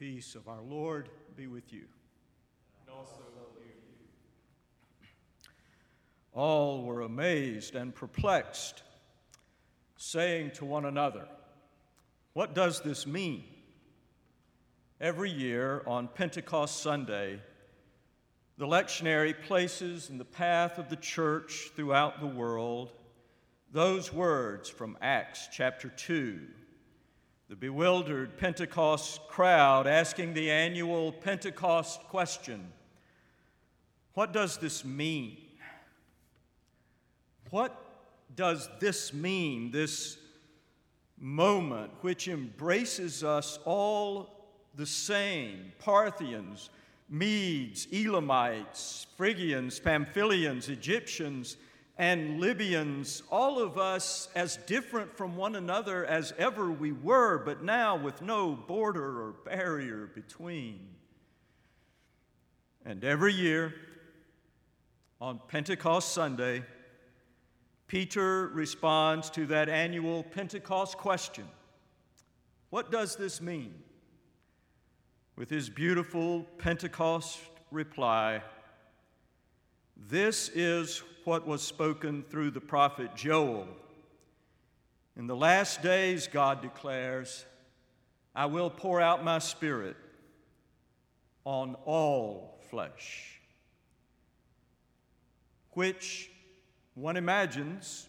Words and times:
peace 0.00 0.34
of 0.34 0.48
our 0.48 0.62
Lord 0.62 1.10
be 1.36 1.46
with 1.46 1.74
you. 1.74 1.84
And 2.80 2.96
also 2.96 3.20
with 3.36 3.66
you. 3.66 5.06
All 6.32 6.84
were 6.84 7.02
amazed 7.02 7.74
and 7.74 7.94
perplexed, 7.94 8.82
saying 9.98 10.52
to 10.52 10.64
one 10.64 10.86
another, 10.86 11.28
What 12.32 12.54
does 12.54 12.80
this 12.80 13.06
mean? 13.06 13.44
Every 15.02 15.30
year 15.30 15.82
on 15.86 16.08
Pentecost 16.08 16.80
Sunday, 16.80 17.38
the 18.56 18.66
lectionary 18.66 19.34
places 19.38 20.08
in 20.08 20.16
the 20.16 20.24
path 20.24 20.78
of 20.78 20.88
the 20.88 20.96
church 20.96 21.72
throughout 21.76 22.20
the 22.20 22.26
world 22.26 22.90
those 23.70 24.10
words 24.12 24.70
from 24.70 24.96
Acts 25.02 25.48
chapter 25.52 25.90
2 25.90 26.40
the 27.50 27.56
bewildered 27.56 28.38
Pentecost 28.38 29.26
crowd 29.26 29.88
asking 29.88 30.34
the 30.34 30.48
annual 30.52 31.10
Pentecost 31.10 32.00
question 32.04 32.72
What 34.14 34.32
does 34.32 34.58
this 34.58 34.84
mean? 34.84 35.36
What 37.50 37.76
does 38.36 38.68
this 38.78 39.12
mean, 39.12 39.72
this 39.72 40.16
moment 41.18 41.90
which 42.02 42.28
embraces 42.28 43.24
us 43.24 43.58
all 43.64 44.46
the 44.76 44.86
same 44.86 45.72
Parthians, 45.80 46.70
Medes, 47.08 47.88
Elamites, 47.92 49.08
Phrygians, 49.16 49.80
Pamphylians, 49.80 50.68
Egyptians? 50.68 51.56
And 52.00 52.40
Libyans, 52.40 53.22
all 53.30 53.58
of 53.58 53.76
us 53.76 54.30
as 54.34 54.56
different 54.56 55.14
from 55.18 55.36
one 55.36 55.54
another 55.54 56.06
as 56.06 56.32
ever 56.38 56.70
we 56.70 56.92
were, 56.92 57.36
but 57.36 57.62
now 57.62 57.94
with 57.94 58.22
no 58.22 58.52
border 58.52 59.20
or 59.20 59.32
barrier 59.44 60.10
between. 60.14 60.80
And 62.86 63.04
every 63.04 63.34
year, 63.34 63.74
on 65.20 65.40
Pentecost 65.46 66.14
Sunday, 66.14 66.64
Peter 67.86 68.48
responds 68.48 69.28
to 69.28 69.44
that 69.48 69.68
annual 69.68 70.22
Pentecost 70.22 70.96
question 70.96 71.46
What 72.70 72.90
does 72.90 73.16
this 73.16 73.42
mean? 73.42 73.74
With 75.36 75.50
his 75.50 75.68
beautiful 75.68 76.46
Pentecost 76.56 77.40
reply, 77.70 78.40
This 80.08 80.48
is 80.54 81.02
what 81.24 81.46
was 81.46 81.62
spoken 81.62 82.24
through 82.28 82.50
the 82.50 82.60
prophet 82.60 83.14
Joel. 83.14 83.66
In 85.16 85.26
the 85.26 85.36
last 85.36 85.82
days, 85.82 86.26
God 86.26 86.62
declares, 86.62 87.44
I 88.34 88.46
will 88.46 88.70
pour 88.70 89.00
out 89.00 89.24
my 89.24 89.38
spirit 89.38 89.96
on 91.44 91.76
all 91.84 92.58
flesh, 92.70 93.40
which 95.72 96.30
one 96.94 97.16
imagines 97.16 98.08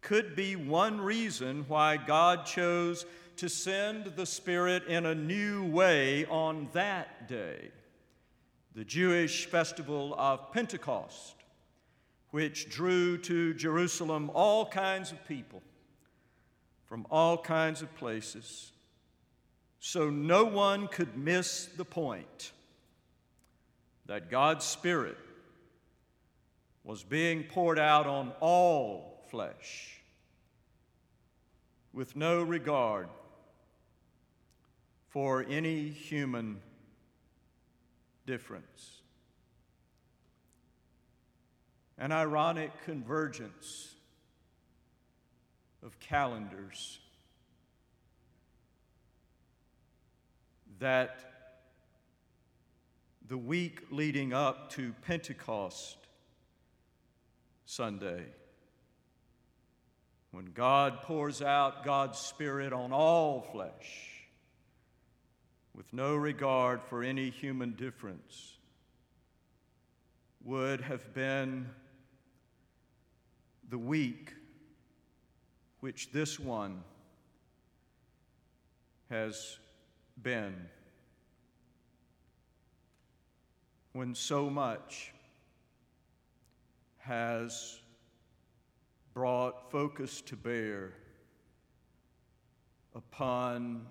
could 0.00 0.36
be 0.36 0.54
one 0.54 1.00
reason 1.00 1.64
why 1.66 1.96
God 1.96 2.46
chose 2.46 3.06
to 3.36 3.48
send 3.48 4.16
the 4.16 4.26
Spirit 4.26 4.86
in 4.86 5.06
a 5.06 5.14
new 5.14 5.64
way 5.64 6.26
on 6.26 6.68
that 6.72 7.26
day, 7.28 7.70
the 8.74 8.84
Jewish 8.84 9.46
festival 9.46 10.14
of 10.16 10.52
Pentecost 10.52 11.43
which 12.34 12.68
drew 12.68 13.16
to 13.16 13.54
Jerusalem 13.54 14.28
all 14.34 14.66
kinds 14.66 15.12
of 15.12 15.24
people 15.28 15.62
from 16.84 17.06
all 17.08 17.38
kinds 17.38 17.80
of 17.80 17.94
places, 17.94 18.72
so 19.78 20.10
no 20.10 20.44
one 20.44 20.88
could 20.88 21.16
miss 21.16 21.66
the 21.66 21.84
point 21.84 22.50
that 24.06 24.32
God's 24.32 24.64
Spirit 24.64 25.16
was 26.82 27.04
being 27.04 27.44
poured 27.44 27.78
out 27.78 28.08
on 28.08 28.32
all 28.40 29.22
flesh 29.30 30.00
with 31.92 32.16
no 32.16 32.42
regard 32.42 33.08
for 35.06 35.46
any 35.48 35.88
human 35.88 36.60
difference 38.26 39.03
an 41.98 42.12
ironic 42.12 42.70
convergence 42.84 43.94
of 45.82 45.98
calendars 46.00 46.98
that 50.78 51.34
the 53.28 53.38
week 53.38 53.80
leading 53.90 54.32
up 54.32 54.70
to 54.70 54.92
Pentecost 55.02 55.96
Sunday, 57.64 58.24
when 60.32 60.46
God 60.46 61.02
pours 61.02 61.40
out 61.40 61.84
God's 61.84 62.18
Spirit 62.18 62.72
on 62.72 62.92
all 62.92 63.40
flesh 63.40 64.26
with 65.74 65.92
no 65.92 66.14
regard 66.16 66.82
for 66.82 67.02
any 67.02 67.30
human 67.30 67.72
difference, 67.72 68.58
would 70.42 70.82
have 70.82 71.14
been 71.14 71.70
the 73.70 73.78
week 73.78 74.32
which 75.80 76.10
this 76.12 76.38
one 76.40 76.82
has 79.10 79.58
been. 80.22 80.54
When 83.92 84.14
so 84.14 84.48
much 84.50 85.12
has 86.98 87.78
brought 89.12 89.70
focus 89.70 90.20
to 90.22 90.36
bear 90.36 90.94
upon 92.94 93.86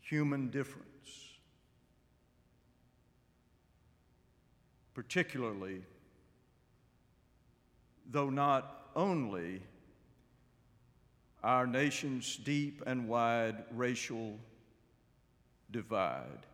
human 0.00 0.50
difference 0.50 0.93
particularly, 4.94 5.82
though 8.10 8.30
not 8.30 8.88
only, 8.94 9.60
our 11.42 11.66
nation's 11.66 12.36
deep 12.36 12.82
and 12.86 13.08
wide 13.08 13.64
racial 13.72 14.38
divide. 15.70 16.46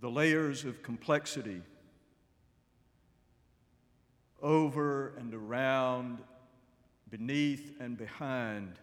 The 0.00 0.10
layers 0.10 0.64
of 0.64 0.82
complexity 0.82 1.62
over 4.42 5.14
and 5.18 5.34
around, 5.34 6.18
beneath 7.10 7.74
and 7.78 7.98
behind, 7.98 8.78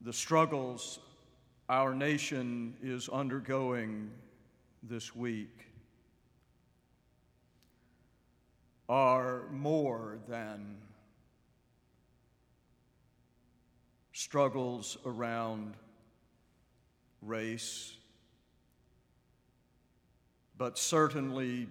the 0.00 0.12
struggles 0.12 0.98
our 1.68 1.94
nation 1.94 2.76
is 2.80 3.08
undergoing 3.08 4.08
this 4.84 5.16
week 5.16 5.66
are 8.88 9.42
more 9.50 10.18
than 10.28 10.76
struggles 14.12 14.96
around 15.04 15.74
race, 17.20 17.96
but 20.56 20.78
certainly 20.78 21.66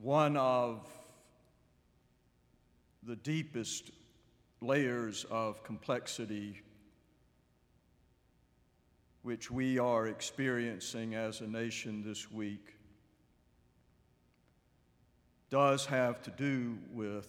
one 0.00 0.34
of 0.38 0.88
the 3.02 3.16
deepest 3.16 3.90
layers 4.62 5.26
of 5.30 5.62
complexity 5.62 6.62
which 9.28 9.50
we 9.50 9.78
are 9.78 10.06
experiencing 10.06 11.14
as 11.14 11.42
a 11.42 11.46
nation 11.46 12.02
this 12.02 12.32
week 12.32 12.76
does 15.50 15.84
have 15.84 16.22
to 16.22 16.30
do 16.30 16.78
with 16.94 17.28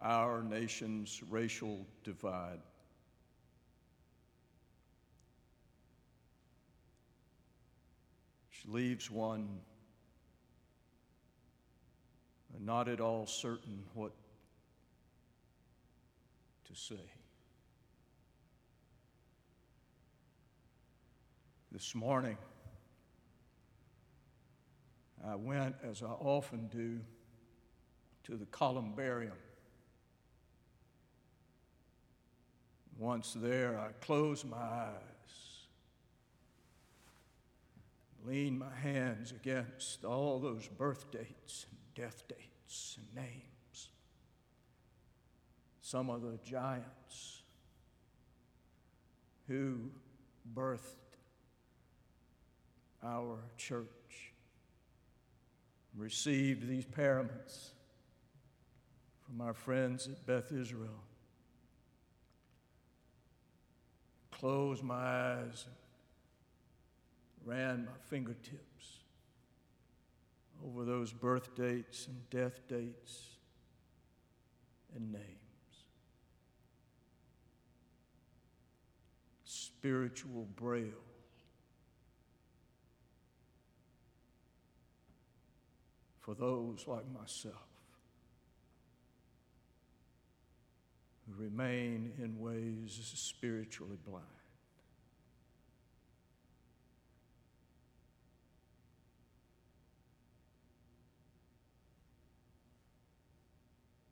our 0.00 0.42
nation's 0.42 1.22
racial 1.28 1.84
divide. 2.04 2.62
She 8.48 8.66
leaves 8.68 9.10
one 9.10 9.46
not 12.58 12.88
at 12.88 12.98
all 12.98 13.26
certain 13.26 13.84
what 13.92 14.12
to 16.64 16.74
say. 16.74 17.21
This 21.72 21.94
morning, 21.94 22.36
I 25.26 25.36
went, 25.36 25.74
as 25.82 26.02
I 26.02 26.08
often 26.08 26.68
do, 26.68 27.00
to 28.24 28.36
the 28.36 28.44
columbarium. 28.44 29.38
Once 32.98 33.34
there, 33.34 33.78
I 33.78 33.92
closed 34.04 34.46
my 34.46 34.58
eyes, 34.58 35.64
leaned 38.26 38.58
my 38.58 38.74
hands 38.74 39.32
against 39.32 40.04
all 40.04 40.38
those 40.40 40.68
birth 40.68 41.10
dates 41.10 41.64
and 41.70 41.78
death 41.94 42.24
dates 42.28 42.98
and 42.98 43.24
names. 43.24 43.88
Some 45.80 46.10
of 46.10 46.20
the 46.20 46.38
giants 46.44 47.44
who 49.48 49.90
birthed 50.54 51.01
our 53.04 53.38
church 53.56 54.32
received 55.96 56.66
these 56.68 56.84
paraments 56.84 57.72
from 59.26 59.40
our 59.40 59.54
friends 59.54 60.06
at 60.08 60.24
Beth 60.26 60.52
Israel. 60.52 61.02
Closed 64.30 64.82
my 64.82 64.94
eyes 64.94 65.66
and 65.66 65.76
ran 67.44 67.84
my 67.84 67.92
fingertips 68.08 69.02
over 70.64 70.84
those 70.84 71.12
birth 71.12 71.54
dates 71.54 72.06
and 72.06 72.30
death 72.30 72.60
dates 72.68 73.36
and 74.94 75.12
names. 75.12 75.26
Spiritual 79.44 80.46
braille. 80.56 81.11
For 86.22 86.34
those 86.36 86.84
like 86.86 87.04
myself 87.12 87.66
who 91.26 91.42
remain 91.42 92.12
in 92.22 92.38
ways 92.38 93.12
spiritually 93.16 93.98
blind. 94.06 94.24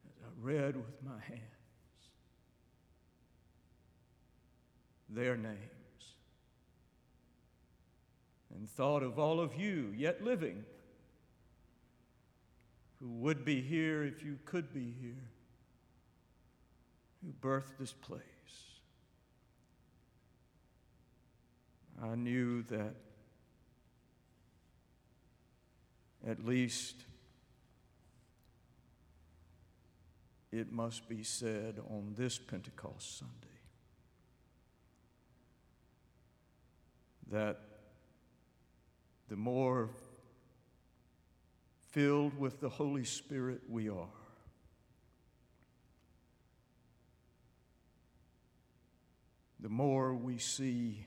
As 0.09 0.25
I 0.25 0.31
read 0.41 0.77
with 0.77 1.03
my 1.05 1.21
hands 1.29 1.41
their 5.09 5.37
names 5.37 5.59
and 8.53 8.69
thought 8.69 9.05
of 9.05 9.17
all 9.19 9.39
of 9.41 9.55
you 9.55 9.95
yet 9.97 10.25
living 10.25 10.65
who 13.01 13.09
would 13.09 13.45
be 13.45 13.61
here 13.61 14.05
if 14.05 14.23
you 14.23 14.39
could 14.45 14.73
be 14.73 14.95
here 15.01 15.31
who 17.23 17.33
birthed 17.41 17.79
this 17.79 17.93
place. 17.93 18.25
I 22.03 22.15
knew 22.15 22.63
that 22.65 22.95
at 26.27 26.45
least 26.45 26.97
it 30.53 30.73
must 30.73 31.09
be 31.09 31.23
said 31.23 31.79
on 31.91 32.15
this 32.17 32.39
Pentecost 32.39 33.19
Sunday 33.19 33.35
that 37.31 37.61
the 39.29 39.37
more 39.37 39.91
filled 41.91 42.39
with 42.39 42.61
the 42.61 42.69
Holy 42.69 43.05
Spirit 43.05 43.63
we 43.69 43.89
are, 43.89 44.07
the 49.59 49.69
more 49.69 50.15
we 50.15 50.39
see 50.39 51.05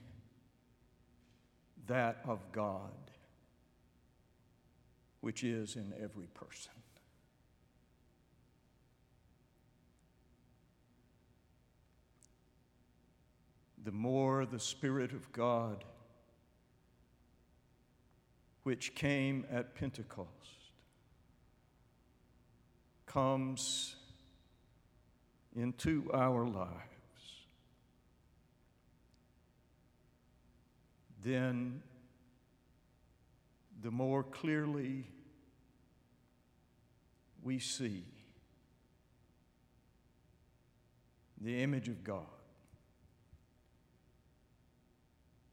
that 1.86 2.20
of 2.26 2.40
God, 2.52 2.92
which 5.20 5.42
is 5.42 5.76
in 5.76 5.92
every 6.02 6.26
person. 6.34 6.72
The 13.84 13.92
more 13.92 14.46
the 14.46 14.60
Spirit 14.60 15.12
of 15.12 15.30
God, 15.32 15.84
which 18.62 18.94
came 18.94 19.44
at 19.50 19.74
Pentecost, 19.74 20.63
comes 23.14 23.94
into 25.54 26.10
our 26.12 26.44
lives 26.44 26.74
then 31.22 31.80
the 33.82 33.90
more 33.90 34.24
clearly 34.24 35.06
we 37.44 37.60
see 37.60 38.02
the 41.40 41.62
image 41.62 41.88
of 41.88 42.02
God 42.02 42.26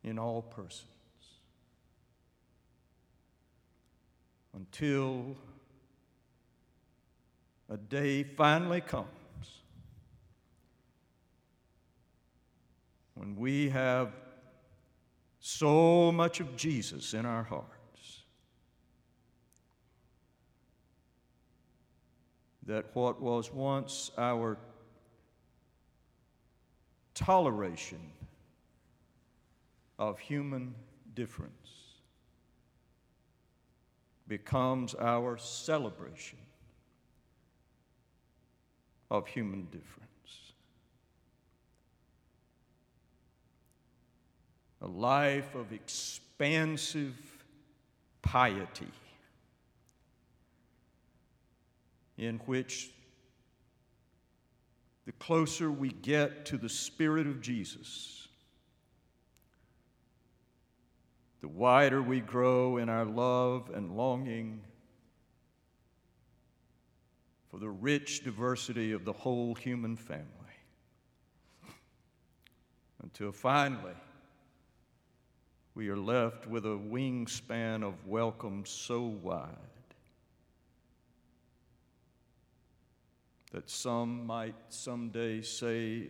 in 0.03 0.17
all 0.17 0.41
persons 0.41 0.87
until 4.55 5.35
a 7.71 7.77
day 7.77 8.21
finally 8.21 8.81
comes 8.81 9.07
when 13.13 13.33
we 13.37 13.69
have 13.69 14.11
so 15.39 16.11
much 16.11 16.41
of 16.41 16.57
Jesus 16.57 17.13
in 17.13 17.25
our 17.25 17.43
hearts 17.43 18.23
that 22.65 22.93
what 22.93 23.21
was 23.21 23.53
once 23.53 24.11
our 24.17 24.57
toleration 27.13 28.11
of 29.97 30.19
human 30.19 30.75
difference 31.15 31.53
becomes 34.27 34.93
our 34.95 35.37
celebration 35.37 36.37
of 39.11 39.27
human 39.27 39.65
difference. 39.65 40.01
a 44.81 44.87
life 44.87 45.53
of 45.55 45.71
expansive 45.71 47.15
piety 48.21 48.91
in 52.17 52.39
which 52.45 52.89
the 55.05 55.11
closer 55.13 55.71
we 55.71 55.89
get 55.89 56.45
to 56.45 56.57
the 56.57 56.69
Spirit 56.69 57.27
of 57.27 57.41
Jesus, 57.41 58.27
the 61.41 61.47
wider 61.47 62.01
we 62.01 62.19
grow 62.19 62.77
in 62.77 62.89
our 62.89 63.05
love 63.05 63.71
and 63.73 63.95
longing 63.95 64.61
for 67.51 67.57
the 67.57 67.69
rich 67.69 68.23
diversity 68.23 68.93
of 68.93 69.03
the 69.03 69.11
whole 69.11 69.53
human 69.53 69.97
family. 69.97 70.25
Until 73.03 73.33
finally, 73.33 73.93
we 75.75 75.89
are 75.89 75.97
left 75.97 76.47
with 76.47 76.65
a 76.65 76.69
wingspan 76.69 77.83
of 77.83 78.07
welcome 78.07 78.63
so 78.65 79.01
wide 79.01 79.49
that 83.51 83.69
some 83.69 84.25
might 84.25 84.55
someday 84.69 85.41
say 85.41 86.07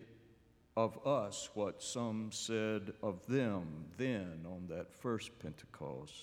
of 0.78 1.06
us 1.06 1.50
what 1.56 1.82
some 1.82 2.30
said 2.32 2.94
of 3.02 3.26
them 3.26 3.86
then 3.98 4.46
on 4.46 4.68
that 4.70 4.94
first 4.94 5.32
Pentecost. 5.40 6.14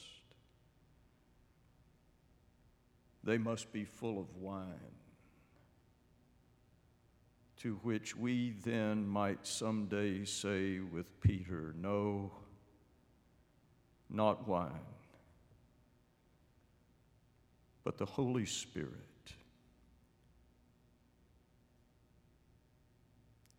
They 3.25 3.37
must 3.37 3.72
be 3.72 3.84
full 3.84 4.20
of 4.20 4.37
wine, 4.37 4.94
to 7.59 7.75
which 7.83 8.17
we 8.17 8.55
then 8.65 9.07
might 9.07 9.47
someday 9.47 10.25
say 10.25 10.81
with 10.81 11.21
Peter, 11.21 11.75
No 11.81 12.33
not 14.11 14.49
wine, 14.49 14.73
but 17.85 17.99
the 17.99 18.07
Holy 18.07 18.47
Spirit 18.47 18.93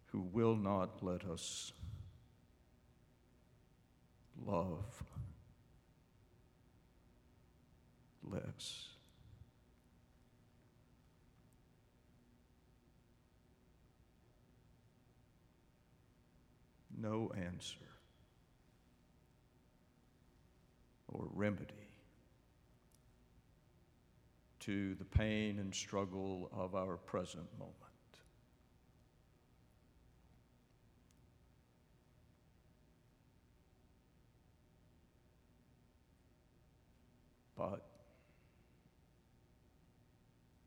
who 0.08 0.22
will 0.22 0.56
not 0.56 1.03
let 1.03 1.24
us 1.25 1.72
love 4.46 5.03
less. 8.24 8.88
No 17.01 17.32
answer 17.36 17.77
or 21.08 21.27
remedy 21.34 21.74
to 24.60 24.96
the 24.96 25.06
pain 25.06 25.60
and 25.60 25.74
struggle 25.74 26.50
of 26.53 26.75
our 26.75 26.98
present 26.98 27.48
moment. 27.58 27.75
But 37.58 37.86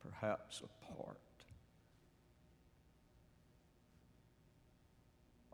perhaps 0.03 0.63
a 0.63 0.87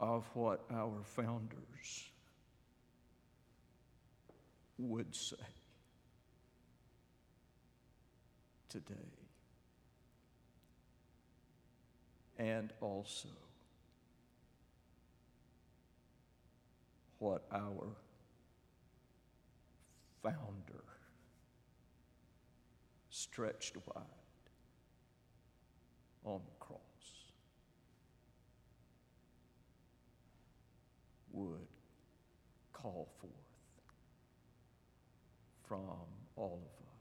of 0.01 0.25
what 0.35 0.65
our 0.71 1.03
founders 1.03 2.11
would 4.79 5.15
say 5.15 5.37
today. 8.69 8.95
And 12.39 12.73
also 12.81 13.29
what 17.19 17.45
our 17.51 17.97
founder 20.23 20.85
stretched 23.11 23.77
wide 23.87 24.05
on 26.25 26.41
the 26.45 26.65
cross 26.65 26.79
would 31.33 31.67
call 32.83 33.09
forth 33.21 33.33
from 35.67 35.81
all 36.37 36.63
of 36.65 36.87
us 36.87 37.01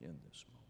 in 0.00 0.14
this 0.28 0.44
moment. 0.48 0.63